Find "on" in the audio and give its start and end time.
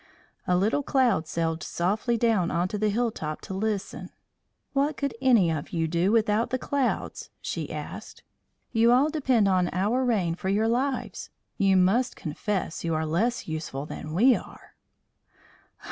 2.49-2.67, 9.47-9.69